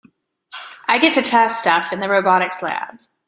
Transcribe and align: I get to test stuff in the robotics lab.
I 0.87 0.97
get 0.97 1.13
to 1.13 1.21
test 1.21 1.59
stuff 1.59 1.93
in 1.93 1.99
the 1.99 2.09
robotics 2.09 2.63
lab. 2.63 2.97